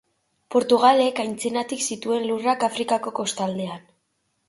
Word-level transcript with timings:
Portugalek 0.55 1.21
antzinatik 1.25 1.85
zituen 1.91 2.27
lurrak 2.33 2.69
Afrikako 2.71 3.17
kostaldean. 3.23 3.91